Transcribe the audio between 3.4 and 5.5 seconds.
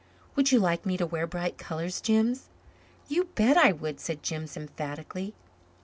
I would," said Jims emphatically.